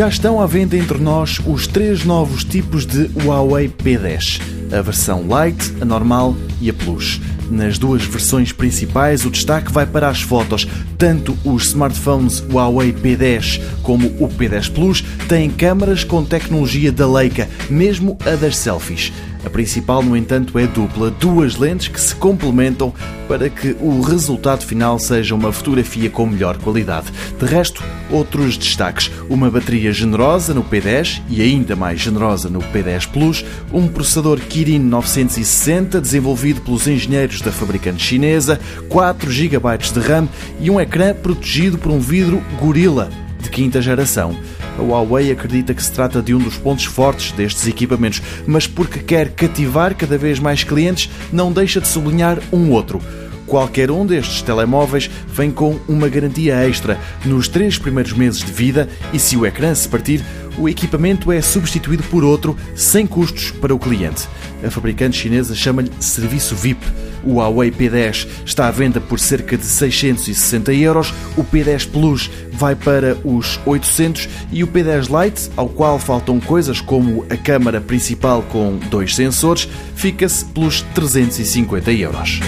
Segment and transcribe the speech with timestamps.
[0.00, 4.40] Já estão à venda entre nós os três novos tipos de Huawei P10:
[4.72, 7.20] a versão Lite, a normal e a Plus.
[7.50, 10.66] Nas duas versões principais, o destaque vai para as fotos.
[10.96, 17.48] Tanto os smartphones Huawei P10 como o P10 Plus têm câmaras com tecnologia da Leica,
[17.68, 19.12] mesmo a das selfies.
[19.44, 22.92] A principal, no entanto, é dupla, duas lentes que se complementam
[23.26, 27.06] para que o resultado final seja uma fotografia com melhor qualidade.
[27.38, 33.08] De resto, outros destaques: uma bateria generosa no P10 e ainda mais generosa no P10
[33.08, 40.28] Plus, um processador Kirin 960 desenvolvido pelos engenheiros da fabricante chinesa, 4 GB de RAM
[40.60, 43.08] e um ecrã protegido por um vidro Gorilla
[43.40, 44.36] de quinta geração.
[44.78, 49.00] A Huawei acredita que se trata de um dos pontos fortes destes equipamentos, mas porque
[49.00, 53.00] quer cativar cada vez mais clientes, não deixa de sublinhar um outro.
[53.50, 58.88] Qualquer um destes telemóveis vem com uma garantia extra nos três primeiros meses de vida
[59.12, 60.24] e, se o ecrã se partir,
[60.56, 64.28] o equipamento é substituído por outro sem custos para o cliente.
[64.64, 66.86] A fabricante chinesa chama-lhe serviço VIP.
[67.24, 72.76] O Huawei P10 está à venda por cerca de 660 euros, o P10 Plus vai
[72.76, 78.42] para os 800 e o P10 Lite, ao qual faltam coisas como a câmara principal
[78.42, 82.40] com dois sensores, fica-se pelos 350 euros.